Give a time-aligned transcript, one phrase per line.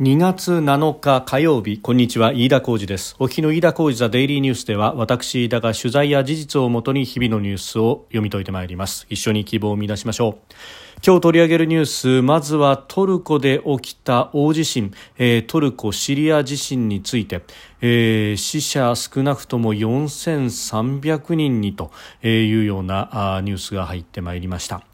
[0.00, 3.14] 2月7日火曜日こんにちは飯田浩二です。
[3.18, 9.06] お日の飯田浩二ザデイリーニュースでは私飯田が取材や事実をもとに日々のニュースを読み解いてまいります。
[9.10, 10.54] 一緒に希望を見出しましょう。
[11.04, 17.42] 今日取り上げるニュースまずはトルコで起きた大地震、えー、トルコ・シリア地震について、
[17.82, 21.90] えー、死者少なくとも4300人にと
[22.22, 24.86] いうようなニュースが入ってまいりました。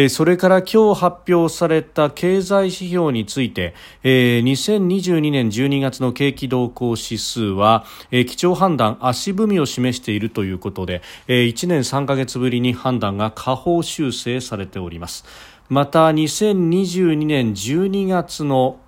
[0.00, 3.74] えそれから今日発表された経済指標について
[4.04, 15.24] え、2022年12月の景気動向指数は、え基調判断足踏みを示しているということで、え1年3ヶ月ぶりに判断が下方修正されております。
[15.68, 18.78] また2022年12月の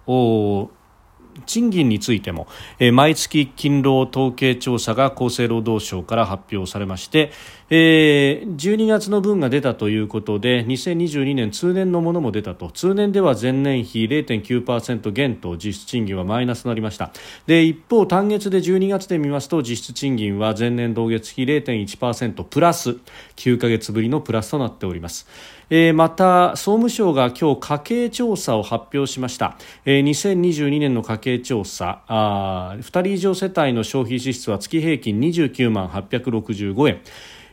[1.46, 2.46] 賃金についても、
[2.78, 7.32] えー、毎月勤労統計調査が厚生労働省から発表されまして、
[7.72, 12.70] えー、12月の分が出たということで2022年通年のものも出たと。
[12.70, 17.12] 通年では前年比0.9%減と実質賃金はマイナスとなりました。
[17.46, 22.96] で一方単月で12月で見ますと実質賃金は前年同月比0.1%プラス
[23.36, 25.28] 9ヶ月ぶりのプラスとなっております。
[25.70, 37.00] えー、また総務省が今日家計調査を発表しました、えー、2022年の家計調査あ2人以上世帯の消費支出は月平均29万865円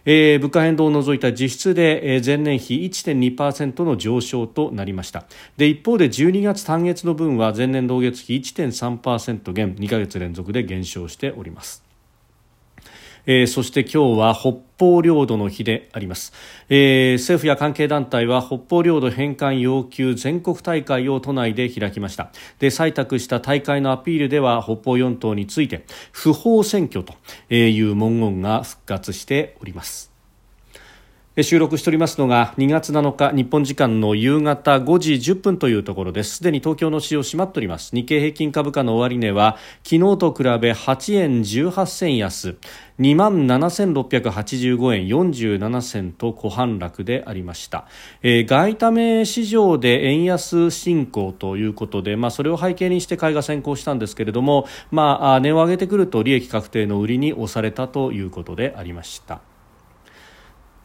[0.10, 5.26] えー、物価変動を除いた実質で、えー、前年比1.2%の上昇となりました。
[5.58, 11.87] で一方で12月単月の分は前年同月比1.3%減2ヶ月連続で減少しております。
[13.28, 16.34] えー、そして今日は北方領土の日であります、
[16.70, 22.32] えー、政府や関係団体は北方領土返還要求全国大会を都内で開きました。
[22.60, 27.14] で採択した大会のアピールでは北方四島について不法占拠と
[27.54, 30.17] いう文言が復活しております。
[31.44, 36.38] 収録しておりますのが2月7日日本時間の夕方5時10分というところです。
[36.38, 37.96] すでに東京の市場閉まっております。
[37.96, 42.58] 日経平均株価の終値は昨日と比べ8円18銭安。
[43.00, 47.86] 2万7685円47銭と小反落でありました、
[48.24, 59.42] えー、外為市場で円安進行ということで、まあ、それを背景にして買いが先行したんですけれども、まあ、値を上げてくると利益確定の売りに押されたということでありました。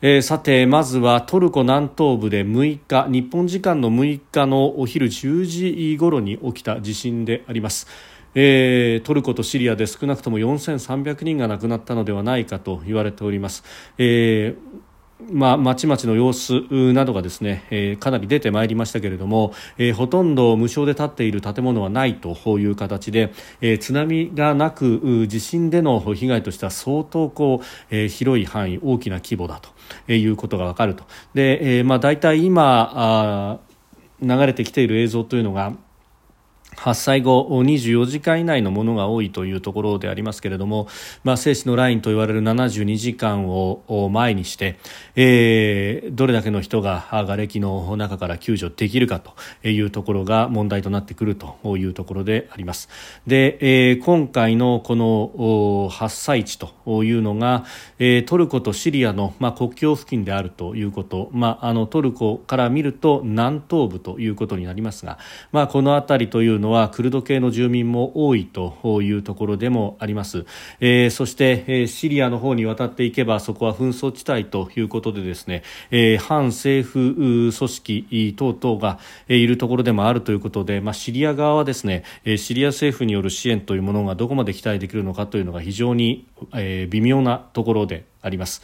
[0.04, 7.86] えー、さてまずはトルコ南東部で6日日本時間の6日のお昼10時ごろに起きた地震であります。
[8.34, 13.62] えー、トルコとシリアで少なくとも4300人が亡くなったのではないかと言われております。
[13.96, 14.91] えー
[15.30, 16.62] まあ、まちまちの様子
[16.92, 29.60] などがですね、えー、かなり出てまいりましたけれども、えー、ほとんど無償で建っている建物はないという形で、えー、津波がなく地震での被害としては相当こう、えー、広い範囲大きな規模だ
[30.06, 31.04] ということがわかると。
[31.34, 33.58] で、えーまあ、大体今あ
[34.20, 35.72] 流れてきている映像というのが
[36.76, 40.88] 発災後24時間以内のものが多いというところでありますけれども、
[41.24, 44.78] まあ、生死のラインと言われる72時間を前にして、
[45.14, 52.88] えー、どれだけの人が瓦礫の中から救助できるかというところが問題となってくるというところであります。
[53.26, 57.64] で、えー、今回のこの発災地というのが、
[57.98, 65.18] えー、トルコとシリアの、まあ、国境付近であるということ、まあ、あのトルコから見ると南東部ということになりますが、
[65.52, 70.46] まあ、この辺りというのはクルド系の住民も多いというところでもあります、
[70.80, 82.04] えー、そして、えー、シリアの方に渡っていけばそこは紛争地帯ということでですね、えー、反政府組織等々がいるところでもあるということで、まあ、シリア側はですね
[82.38, 88.62] シリア政府による支援というものがどこまで期待できるのかというのが非常に、えー、微妙なところであります。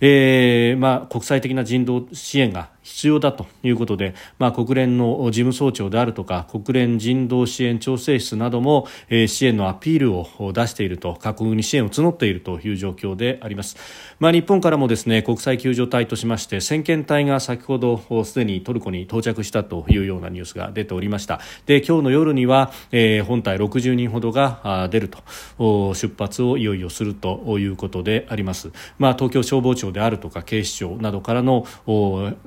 [0.00, 13.76] えーまあ、国際的な人道支援が必要だということで、まあ、国連の事務総長であるとか国連人道支援調整室なども、えー、支援のアピールを出していると各国に支援を募っているという状況であります、
[14.20, 21.40] まあ、日本からもですね国際救助隊としまして先遣隊が先ほどすでにトルコに到着したというようなニュースが出ておりました。
[21.66, 25.18] で今日の夜には、えー、本隊60人ほどが出ると。
[25.94, 31.66] 出発をいよいよするということであります、まあ、東京消防庁であるとか警視庁などからの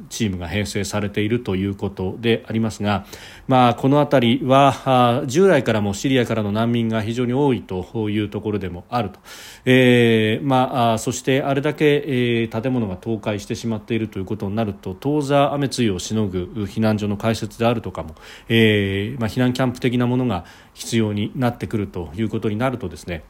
[0.10, 3.06] チームームが編成されているということでありますが、
[3.48, 9.20] まあ、この辺りは従来からもシリアからの難民が非常に多いというところでもあると、
[9.66, 18.16] えーまあ、そしてあれだけ、えー、建物が倒壊してしまっているということになると当座雨露をしのぐ避難所の開設であるとかも、
[18.50, 23.24] えーまあ、避難キャンプ的なものが必要になってくるということになるとですね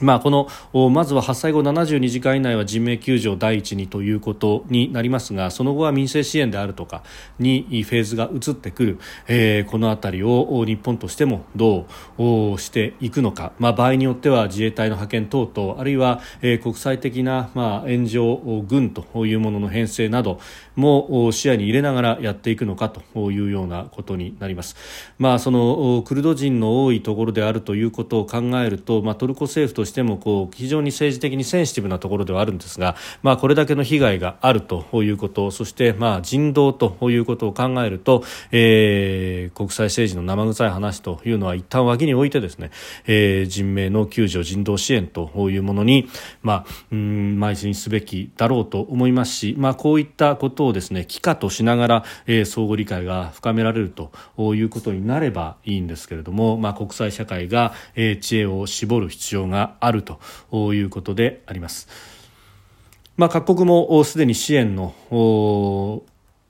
[0.00, 0.48] まあ、この
[0.90, 7.02] まずは発災後72時間以内は人命救助第一にということになりますがその後は民生支援であるとか
[7.38, 11.86] にフェーズが移ってくる、えー、この辺りを日本としてもど
[12.18, 20.40] うしていくのか、まあ、場合によっては自衛隊の派遣等々あるいは、え、国際的な、まあ、援助軍というものの編成など
[20.76, 24.76] も視野に入れながらやっていくのかというようなことになります。
[25.18, 42.70] まあ、そのクルド人の多いところであるということを考えると、まあ、トルコ政府としてもこう非常に政治的にセンシティブなところではあるんですが、まあ、これだけの被害があるということそしてまあ人道ということを考えると、えー、国際政治の生臭い話というのは一旦脇に置いてですね、
[43.06, 46.08] えー、人命の救助人道支援というものに、
[46.42, 54.10] まあ、うん邁進すべきだろうと思いますし、まあ、こういったことをですね帰化としながら、えー、相互理解が深められると
[54.54, 60.20] いうことになればいいんですけれども、まあ、国際社会が、えー、知恵を絞る必要があると
[60.74, 61.88] いうことであります。
[63.16, 64.94] まあ、各国もすでに支援の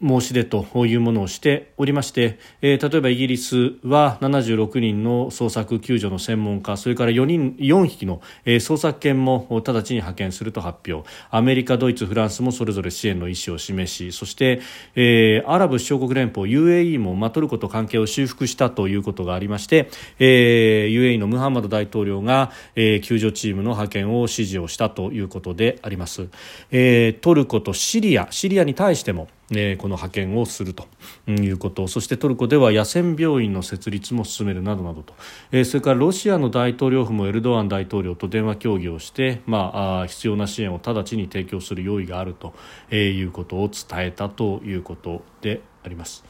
[0.01, 11.09] 申し出というものをしておりまして、えー、例えばイギリスは76人の捜索救助の専門家それから4人4匹の、えー、捜索犬も直ちに派遣すると発表。
[11.31, 14.61] アメリカ、ドイツ、フランスもそれぞれ支援の意思を示しそして、
[14.95, 26.29] えー、アラブ首長国連邦 UAE も、まあ、トルコと関係を修復したということがありまして、えー、UAE のムハンマド大統領が、えー、救助チームの派遣を指示をしたということであります、
[26.71, 30.87] えー、トルコとシリアシリアに対してもえー、この派遣をすると
[31.27, 35.15] いうことそしてトルコでは野戦病院の設立も進めるなどなどと、
[35.53, 42.55] えー、それからロシアの大統領府もエルドアン大統領と電話協議をして、まあ、あ必要な支援を直ちに提供する用意があると、
[42.91, 46.25] えー、いうことを伝えたということであります。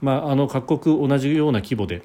[0.00, 2.02] まあ、あの各国同じような規模で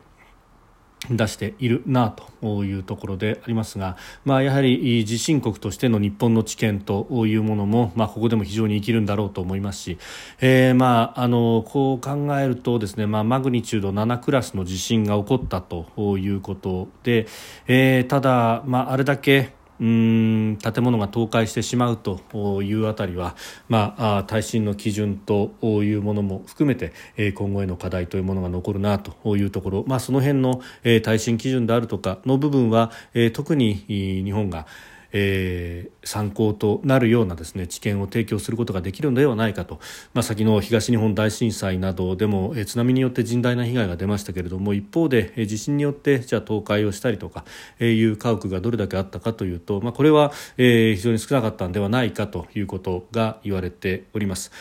[1.10, 9.98] 出しているなというところでありますが、まあ、やはり地震国としての日本の知見というものも、まあ、ここでも非常に生きるんだろうと思いますし、
[10.42, 17.28] えー、まああのこう考えるとですね、まあ、マグニチュード7クラスの地震が起こったということで、
[17.68, 22.20] えー、ただ、まあ、あれだけうん建物が倒壊してしまうと
[22.62, 23.36] いうあたりは、
[23.70, 26.94] まあ、耐震の基準というものも含めて
[27.34, 30.62] 今後への課題というものが残るなというところ、まあ、その辺の
[31.04, 32.92] 耐震基準であるとかの部分は
[33.34, 34.68] 特に日本が
[35.12, 39.80] えー、参考となるようなですね知見を提供することができるのではないかと、
[40.14, 47.46] まあ、先の東日本大震災などでも、えー、津波によって甚大な被害が出ましたけれども一方で、えー、地震によってじゃあ倒壊をしたりとか、
[47.80, 54.52] えー、いう家屋がどれだけあったかというと、まあ、これは、えー、非常に少なかったのではないかということが言われております。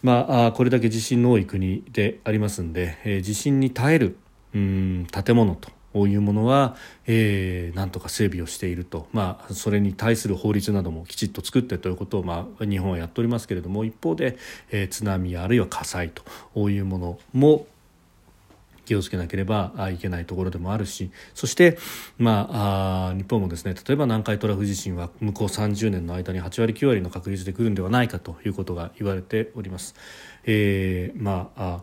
[0.00, 4.16] まあ、これだけ地震の多い国でありますので、えー、地震に耐える
[4.54, 6.76] うん建物というものは、
[7.06, 14.36] えー、なんとか整備をしていると、まあ、それに対する法律などもきちっと作ってということを、まあ、日本はやっておりますけれども一方で、
[14.70, 16.10] えー、津波あるいは火災
[16.54, 17.66] というものも
[18.88, 21.76] 気をつけなければいけないところでもあるしそして、
[22.16, 29.94] まあ、あ日本もですね例えば南海トラフ地震は向こう30年の間に8割9割の確率で来るんではないかということが言われております。
[30.44, 31.82] えー、まあ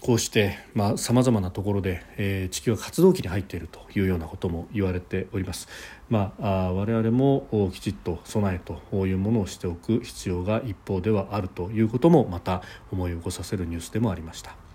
[0.00, 0.58] こうして
[0.96, 5.68] さまざ、まなところで、えー、地球が活動期に入っているというようなことも言われております。
[6.08, 14.69] まあ、あ我々もきちっと備えというものをしておく必要が一方ではあるということもまた思い起こさせるニュースでもありました。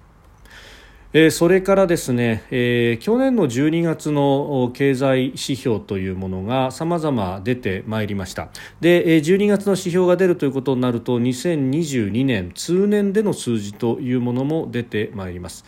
[1.17, 8.49] えー、それからですね、えー、去年の12月の経済指標というものが様々出てまいりました。
[8.81, 15.63] で、えー、12月の指標が出るということになると2022年通年での数字というものも出てまいります。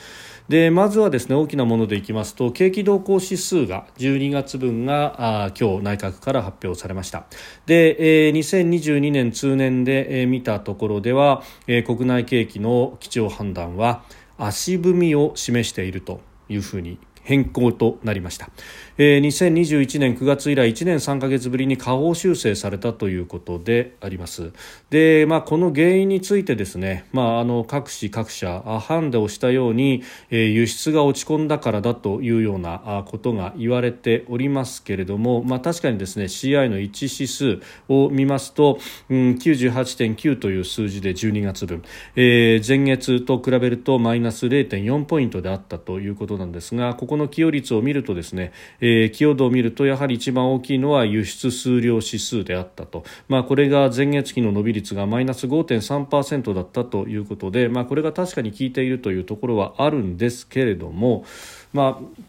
[0.49, 7.25] でまずはですね大きなものでいきますと景気動向指数が12月分があ今日内閣から発表されました。
[7.65, 14.03] で、えー、2022年通年で、えー、見たところでは、えー、国内景気の基調判断は
[14.37, 18.49] 足踏みを示しているというふうに変更となりました、
[18.97, 24.53] えー、2021年9月以来1年3か月ぶりに下方修正されたということであります。
[24.89, 38.79] で、まあ、この原因についてですね、まあ、あの各市各社ハンデをしたように、えー、輸出が落ち込んだからだというようなことが言われておりますけれども、まあ、確かにですね CI の1指数を見ますと、
[39.09, 41.83] うん、98.9という数字で12月分、
[42.15, 61.25] えー、前月と比べるとマイナス0.4ポイントであったということなんですがここの寄与率を見るとですね、えー、寄与度を見るとやはり一番大きいのは輸出数量指数であったと、まあ、これが前月期の伸び率がマイナス5.3%だったということで、まあ、これが確かに効いているというところはあるんですけれども、
[61.73, 62.27] まあ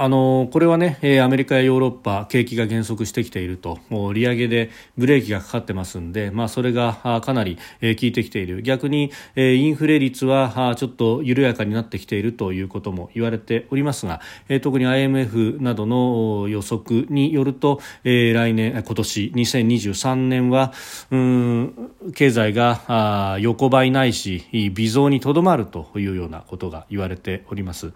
[0.00, 3.80] あのこれはね、アメリカやヨーロッパ景気が減速してきていると。
[3.88, 8.62] もう利上げでブレーキがかかってますんで、まあ、それがかなり効いてきている。
[8.62, 14.20] 逆にインフレ率はちょっと緩やかになってきているということも言われておりますが
[14.62, 20.72] 特に IMF などの予測によると来年今年2023年は
[21.10, 27.92] うん経済が横ばいないし微増にとどまるというようなことが言われております。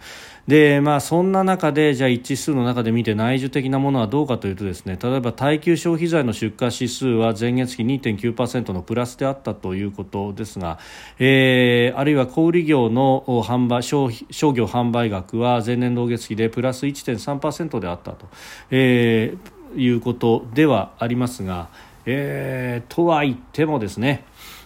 [0.49, 10.79] で、まあ、そんな中でじゃあ一致数の中で見て内需的なものはどうかというとですね例えば耐久消費財の出荷指数は前月比2.9%のプラスであったということですが、
[11.19, 18.27] えー、あるいは小売業の販売商商業販売額は前年同月比でプラス1.3%であったと、
[18.71, 21.69] えー、いうことではありますが、
[22.07, 24.25] えー、とは言ってもですね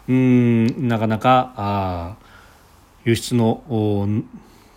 [0.09, 2.17] うんなかなかあ
[3.05, 3.63] 輸出の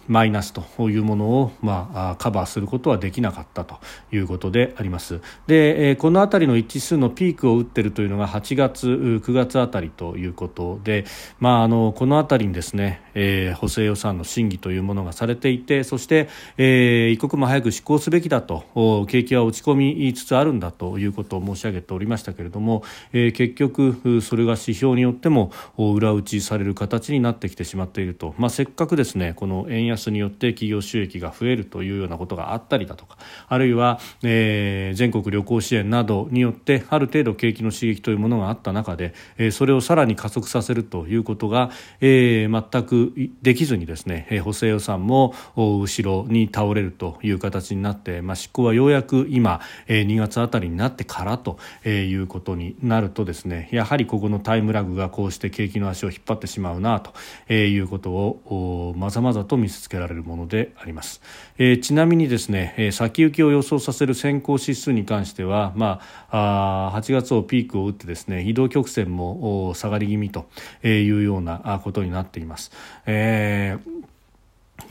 [0.10, 3.76] マイナスというものを、まあ、カバーすることはできなかったと
[4.12, 5.22] いうことであります。
[5.48, 11.06] で、この辺りの一致数のピークを打っているというのが8月、9月あたりということで、
[11.40, 18.64] まあ、あのこの辺りにですね、えー、補正予算の審議というものがされていてそして、えー、一刻も早く執行すべきだと
[19.08, 57.14] 景気は落ち込みつつあるんだということを申し上げておりましたけれども、えー、結局それが指標によっても裏打ちされる形になってきてしまっていると、まあ、せっかくですねこの円安によって企業収益が増えるというようなことがあったりだとかあるいは、えー、全国旅行支援などによってある程度景気の刺激というものがあった中で、えー、それをさらに加速させるということが、えー、全くできずにですね、え、補正予算も後ろに倒れるという形になって、まあ、執行はようやく今、えー、2月あたりになってからとえいうことになるとですねやはりここのタイムラグがこうして景気の足を引っ張ってしまうなと
[57.48, 61.22] えいうことをまざまざと見せつけられるものであります、
[61.58, 70.50] えー、ちなみにですね、先行きを予想させる先行指数に関しては、まあ、あ8月をピークを打ってですね移動曲線も下がり気味と
[70.84, 72.72] いうようなことになっています。
[73.06, 74.09] えー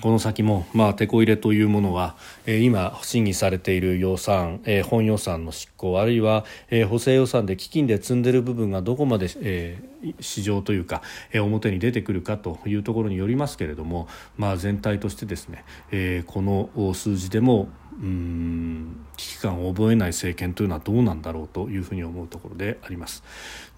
[0.01, 11.03] この先も、まあ、テコ入れというものは、えー、今審議されている予算、えー、本予算の執行あるいは、えー、補正予算で基金で積んでいる部分がどこまで、えー、市場というか、
[11.33, 17.69] えー、表に出てくるかというところによりますけれども、まあ、全体としてですね、えー、この数字でも
[18.01, 23.25] うん危機感を覚えない政権というのはどうなんだろうというふうに思うところであります。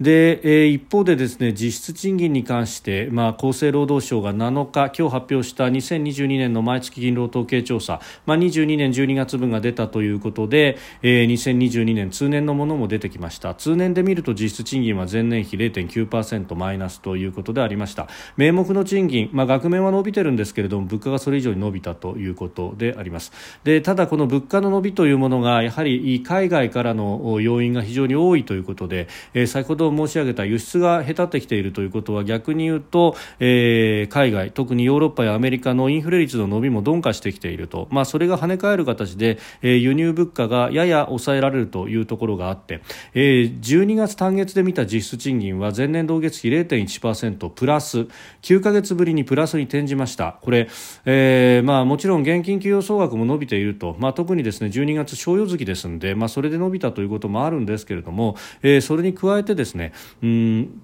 [0.01, 13.55] で、えー、一方でですね実質賃金に関して、まあ、厚生労働省が7日今日発表した2022年の毎月勤労統計調査、まあ、22年12月分が出たということで、えー、2022年通年のものも出てきました。
[13.55, 18.09] 通年で見ると実質賃金は前年比0.9%マイナスということでありました。
[18.37, 23.33] 名目の賃金、まあ、額面は伸びてるんですけれども物価がそれ以上に伸びたということであります。
[23.65, 42.83] でただこの物価の伸びというものがやはり海外からの要因が非常に多いということで、えー、先ほど申し上げた輸出が下手ってきているということは逆に言うと、えー、海外特にヨーロッパやアメリカのインフレ率の伸びも鈍化してきていると、まあ、それが跳ね返る形で、えー、輸入物価がやや抑えられるというところがあって、
[43.15, 48.09] えー、12月単月で見た実質賃金は前年同月比0.1%プラス。
[48.43, 50.39] 9か月ぶりにプラスに転じました。
[50.43, 50.69] これ、
[51.05, 59.93] えーまあ、もちろん現金給与総額も伸びていると、まあ、特にですね12月商用月ですので、まあ、それで伸びたということもあるんですけれども、えー、それに加えてですね
[60.23, 60.81] うん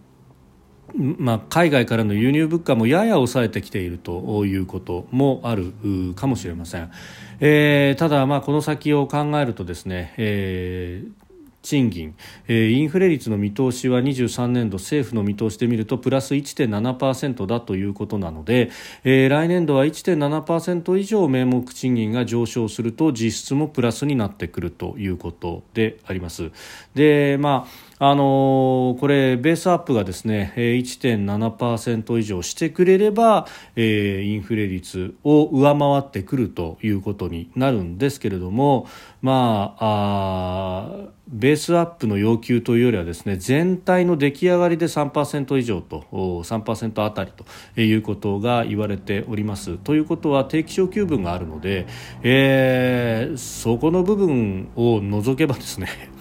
[0.95, 5.73] まあ、海外からの輸入物価もやや抑えてきているということもある
[6.15, 6.91] かもしれません、
[7.41, 11.26] えー、ただ、まあ、この先を考えるとですね、えー
[11.67, 12.15] 賃金、
[12.47, 18.71] えー、インフレ率の見通しは23年度政府の見通しで見るとプラス1.7%だということなので、
[19.03, 26.53] えー、来年度は1.7%以上名目賃金が上昇すると実質もプラスになってくるということであります。
[26.95, 38.87] でまああのー、これ、ベースアップがですね1.7%以上してくれれば、えー、インフレ率を上回ってくるということになるんですけれども、
[39.23, 49.79] まあ、あベースアップの要求というよりはですね全体の出来上がりで3%以上と3%あたりということが言われております。
[49.79, 51.87] ということは定期昇給分があるので、
[52.23, 56.16] えー、そこの部分を除けばですね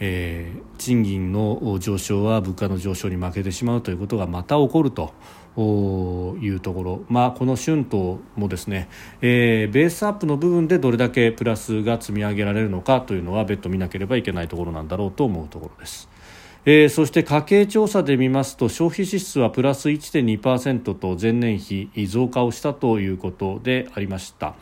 [0.00, 5.12] えー、賃金の上昇は物価の上昇に負けてしまうということがまた起こると。
[5.56, 8.88] いうところ、まあ、この春闘もですね、
[9.20, 16.08] えー、ベースアップの部分でどれだけプラスが積み上げられるのかというのは別途見なければいけないところなんだろうと思うところです。
[16.66, 24.54] えー、そして家計調査で見ますと消費支出はプラス1.2%と前年比増加をしたということでありました。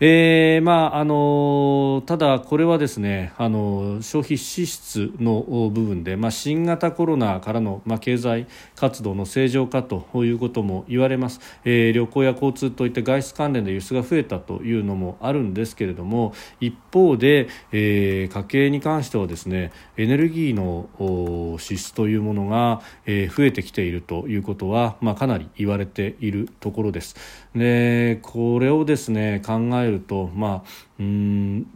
[0.00, 27.16] えーまああのただ、これはですねあの消費支出の部分で、まあ、新型コロナからの、まあ、経済活動の正常化ということも言われます、えー、旅行や交通といった外出関連で輸出が増えたというのもあるんですけれども一方で、えー、家計に関してはですねエネルギーの支出というものが、えー、増えてきているということは、まあ、かなり言われているところです。
[27.54, 31.66] でこれをですね考えると、まあ、うん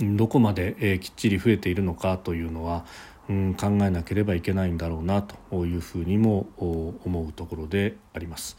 [0.00, 2.84] どこまで、えー、きっちり増えているのかというのは、
[3.28, 8.56] うん、考えなければいけないんだろうなというふうにも思うところであります。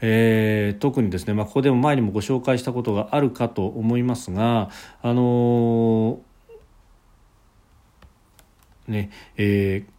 [0.00, 4.70] えー、特にですね、まあ、ここでも前にもご紹介したことがあるかと思いますが、
[5.02, 9.95] あのー、ねえー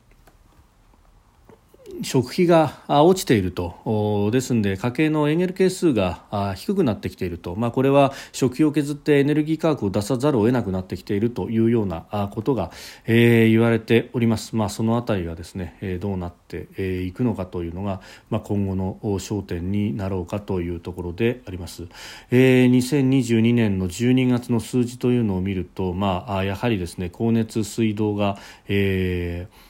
[2.03, 4.29] 食費が落ちていると。
[4.31, 12.71] ですので家計のエネル係数が低くなってきていると、まあ、これは食費を削ってエネルギー価格を出さざるを得なくなってきているというようなことが、
[13.05, 21.87] えー、言われております、まあ、そのあたりがですね、どうなっていくのかというのが、まあ、今後の焦点になろうかというところであります、
[22.31, 29.66] えー、2022年の12月の数字というのを見ると、まあ、やはりですね光熱水道が、えー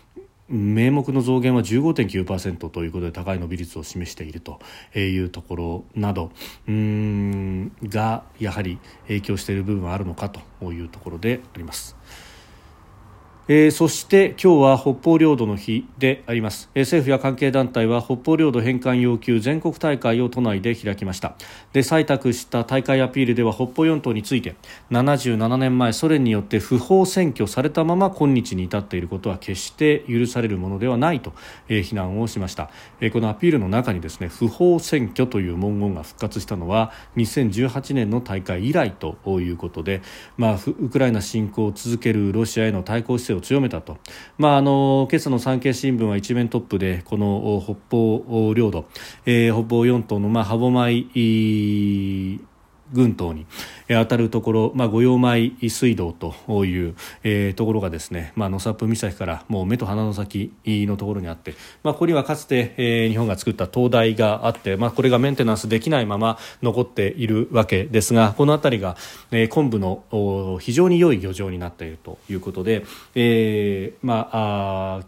[0.49, 4.59] 名目の増減は15.9%ということで高い伸び率を示していると
[4.95, 6.31] いうところなど
[6.67, 11.95] うんがやはり影響している部分はあるのかというところであります。
[13.49, 21.37] えー、そして今日は北方領土の日であります、えー、政府や関係団体は北方領土返還要求全国大会を都内で開きました。
[21.71, 24.57] で採択した大会アピールでは北方四島について
[24.91, 31.31] 77年前ソ連によって不法占拠されたまま今日に至っていることは決して許されるものではないと、
[31.69, 40.01] えー、非難をしました、えー、このアピールの中にですね不法占拠という文言が復活したのは2018年の大会以来ということで、
[40.35, 43.97] まあ、ウクライナ侵攻を続けるロシアへの対抗姿勢を強めたと、
[44.37, 48.85] まあ、あの今朝の産経新聞は一面トップでこの北方領土、
[49.25, 52.39] えー、北方四島の、まあ、歯舞
[52.93, 53.45] 群島に
[53.87, 68.97] 当たるところ、まあ、五葉米水道という、えー、ところがですね、まあ、野サップ岬からもう目と鼻の先のところにあって、まあ、ここにはかつて、えー、日本が作った灯台があって、まあ、これがメンテナンスできないまま残っているわけですがこの辺りが、
[69.31, 72.85] えー、昆布の非常に良い漁場になっているということで、
[73.15, 75.01] えーま、あ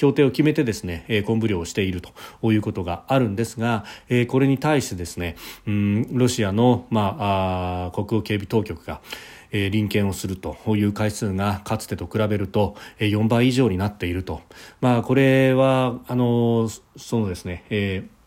[0.00, 2.10] 協定を決めてですね、え昆布漁をしていると
[2.50, 5.36] いうことがあるんですが、えこれに対してですね、
[5.66, 9.02] うん、ロシアの、まあ、あ国境警備当局が、
[9.52, 14.40] えー、臨検をするという回数がかつてと比べると、えー、4倍以上になっていると、
[14.80, 18.19] まあ、これはあのそのですね、えー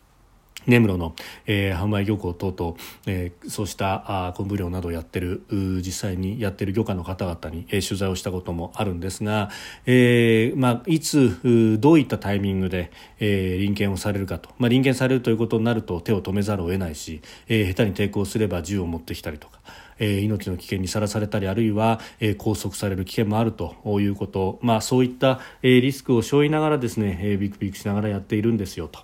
[0.66, 1.14] 根室の、
[1.46, 9.50] えー、販売漁港等々、えー、そうしたあ昆布漁などをやってる実際にやってる漁家の方々に、えー、取材をしたこともあるんですが、
[9.86, 11.38] えーまあ、いつ
[11.78, 19.60] どういったタイミングで、えー、臨検をされるかと、まあ、臨検されるということになると手を止めざるを得ないし、えー、下手に抵抗すれば銃を持ってきたりとか。
[19.98, 29.00] えー、命の危険にさらされたりあるいは、えー、拘束される危険もあるということ、まあ、そういった、えー、リスクを背負いながらですね、えー、ビクビクしながらやっているんですよと。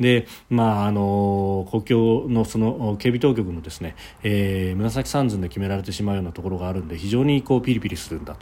[0.00, 8.36] で、まあ、あの国境のその警備当局のですね、えー、紫三寸で決められてしまうようなところがあるんで非常にこうピリピリするんだ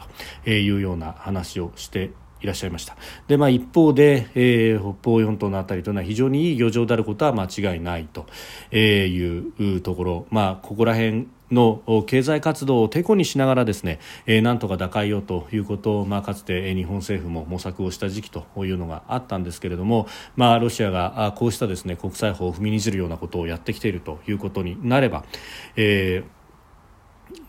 [0.45, 2.11] というような話をして
[2.43, 2.97] いらっしゃいました。
[3.29, 8.27] で、まあ、一方で、えー、北方四島のあたりというのは非常にいい漁場であることは間違いないと
[8.75, 25.25] いうところ、まあ、ここら辺の経済活動をてこにしながらですね、えー、なんとか打開をということを、まあ、かつて日本政府も模索をした時期というのがあったんですけれども、まあ、ロシアがこうしたですね国際法を踏みにじるようなことをやってきているということになれば、
[25.77, 26.41] えー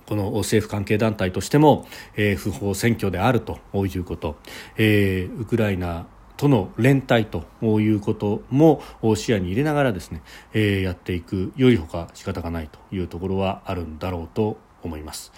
[0.06, 1.88] この政府関係団体としても、
[2.18, 4.36] えー、不法占拠であるということ、
[4.76, 6.06] えー、ウクライナ
[6.42, 8.82] との連帯ということも
[9.16, 10.24] 視野に入れながらですね、
[10.54, 15.32] えー、やっていくよりほか仕方がないというところはあるんだろうと思います。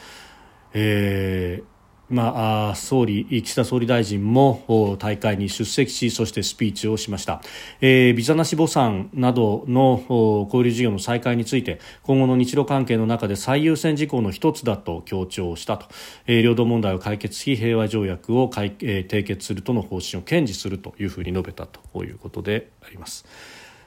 [0.74, 1.73] えー
[2.14, 7.42] まあ、総理岸田総理大臣も大会に出席しそしてスピーチをしました、
[7.82, 10.04] えー、ビザなし墓参などの
[10.46, 15.88] 交流事業の再開について今後の日露関係の中で最優先事項の一つだと強調したと、
[16.28, 23.26] えー、領土問題を解決し平和条約を、えー、締結するとの方針を堅持するというふうに述べたということであります。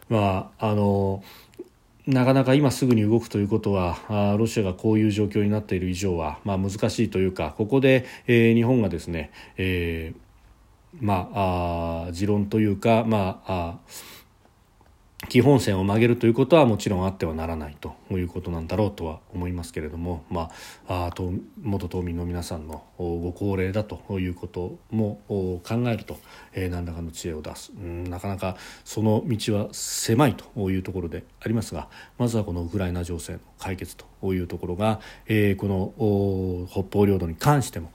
[0.08, 1.22] まああの
[2.06, 13.78] なかなか今すぐに動くということはロシアがこういう状況になっている以上は、まあ、難しいというかここで、えー、日本がですね、えー、まあ、あ持論というか、まあ、あ
[15.28, 20.50] 基本線を曲げるということはもちろんあってはならないということなんだろうとは思いますけれども、ま
[20.88, 21.14] あ、あ
[21.62, 26.18] 元島民の皆さんのご高齢だということも考えると、
[26.52, 37.90] えー、何らかの知恵を出すうんなかなかその道は狭いというところでありますがまずはこのウクライナ情勢の解決というところが、えー、この北方領土に関しても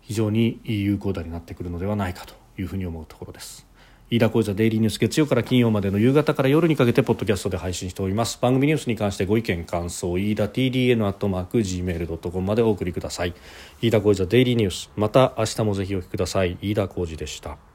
[0.00, 3.69] 非常に有効打になってくるのではないかというふうに思うところです。
[4.12, 8.40] 飯田浩司デイリーニュース月曜から金曜までの夕方から夜にかけてポッドキャストで配信しております。
[8.42, 13.34] 番組ニュースに関してご意見感想飯田 TDN アットマーク Gmail.com までお送りください。
[13.80, 14.90] 飯田浩司デイリーニュース。
[14.96, 16.58] また明日もぜひお聞きください。
[16.60, 17.69] 飯田浩司でした。